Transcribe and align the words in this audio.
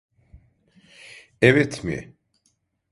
Evet 1.41 1.83
mi? 1.83 2.13